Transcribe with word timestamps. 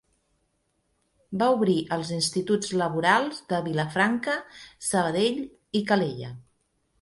Va 1.41 1.49
obrir 1.57 1.75
els 1.97 2.13
instituts 2.15 2.71
laborals 2.83 3.43
de 3.53 3.59
Vilafranca, 3.69 4.39
Sabadell 4.89 5.39
i 5.43 5.85
Calella. 5.93 6.33